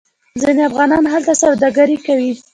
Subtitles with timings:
[0.41, 2.31] ځینې افغانان هلته سوداګري کوي.